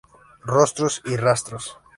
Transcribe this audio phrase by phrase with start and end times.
[0.43, 1.77] Rostros y Rastros.